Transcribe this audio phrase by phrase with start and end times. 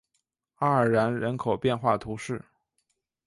[0.55, 2.43] 阿尔然人口变化图示